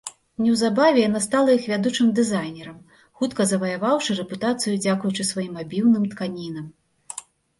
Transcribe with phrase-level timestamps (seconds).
[0.43, 2.79] Неўзабаве яна стала іх вядучым дызайнерам,
[3.21, 6.65] хутка заваяваўшы рэпутацыю дзякуючы сваім абіўным тканінам.